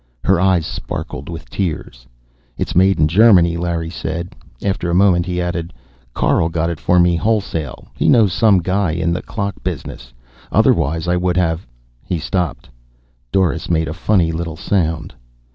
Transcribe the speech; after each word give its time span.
Her 0.23 0.39
eyes 0.41 0.65
sparkled 0.65 1.29
with 1.29 1.47
tears. 1.51 2.07
"It's 2.57 2.75
made 2.75 2.99
in 2.99 3.07
Germany," 3.07 3.55
Larry 3.55 3.91
said. 3.91 4.35
After 4.63 4.89
a 4.89 4.95
moment 4.95 5.27
he 5.27 5.39
added, 5.39 5.73
"Carl 6.15 6.49
got 6.49 6.71
it 6.71 6.79
for 6.79 6.99
me 6.99 7.15
wholesale. 7.15 7.87
He 7.93 8.09
knows 8.09 8.33
some 8.33 8.63
guy 8.63 8.93
in 8.93 9.13
the 9.13 9.21
clock 9.21 9.61
business. 9.63 10.11
Otherwise 10.51 11.07
I 11.07 11.17
wouldn't 11.17 11.45
have" 11.45 11.67
He 12.09 12.17
stopped. 12.17 12.67
Doris 13.31 13.69
made 13.69 13.87
a 13.87 13.93
funny 13.93 14.31
little 14.31 14.57
sound. 14.57 15.13